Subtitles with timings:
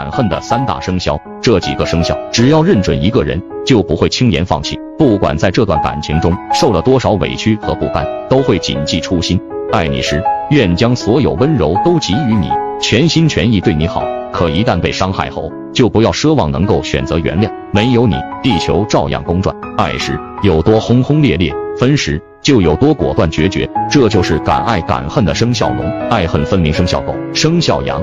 [0.00, 9.38] 敢恨的三大生肖这几个生肖只要认准一个人就不会轻言放弃不管在这段感情中受了多少委屈和不甘都会谨记初心
[9.72, 12.48] 爱你时愿将所有温柔都给予你
[12.80, 14.02] 全心全意对你好
[14.32, 28.02] 可一旦被伤害后就不要奢望能够选择原谅没有你地球照样公转爱时有多轰轰烈烈分时就有多果断决绝这就是敢爱敢恨的生肖龙爱恨分明生肖狗生肖羊。